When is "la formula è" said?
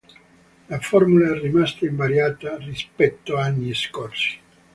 0.67-1.39